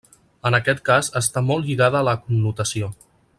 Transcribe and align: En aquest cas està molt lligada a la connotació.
En 0.49 0.55
aquest 0.57 0.81
cas 0.87 1.09
està 1.21 1.43
molt 1.51 1.67
lligada 1.69 2.01
a 2.01 2.09
la 2.09 2.17
connotació. 2.25 2.91